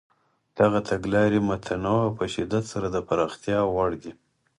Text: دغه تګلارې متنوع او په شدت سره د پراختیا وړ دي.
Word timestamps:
دغه 0.59 0.79
تګلارې 0.89 1.39
متنوع 1.49 2.01
او 2.05 2.11
په 2.19 2.25
شدت 2.33 2.63
سره 2.73 2.87
د 2.91 2.97
پراختیا 3.07 3.59
وړ 3.73 3.91
دي. 4.01 4.13